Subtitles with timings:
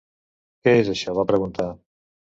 [0.63, 1.69] Què és això, va preguntar?